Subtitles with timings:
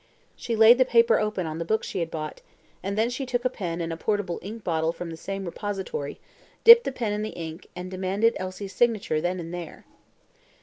[0.35, 2.41] She laid the paper open on the book she had bought,
[2.83, 6.19] then she took a pen and a portable ink bottle from the same repository,
[6.63, 9.85] dipped the pen in the ink, and demanded Elsie's signature then and there.